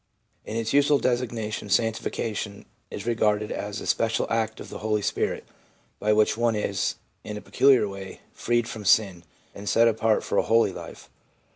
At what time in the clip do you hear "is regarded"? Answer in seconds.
2.89-3.51